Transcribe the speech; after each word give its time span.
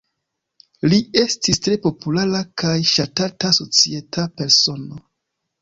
Li 0.93 0.97
estis 1.23 1.61
tre 1.67 1.77
populara 1.83 2.41
kaj 2.63 2.73
ŝatata 2.95 3.55
societa 3.61 4.29
persono. 4.41 5.03